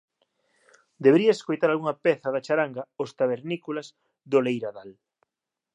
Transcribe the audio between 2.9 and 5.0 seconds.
Os Tabernícolas do Leiradal